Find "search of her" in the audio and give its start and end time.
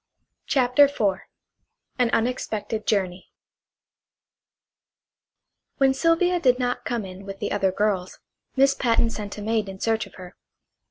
9.79-10.35